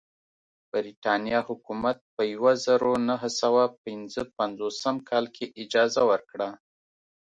[0.71, 6.49] برېټانیا حکومت په یوه زرو نهه سوه پنځه پنځوسم کال کې اجازه ورکړه.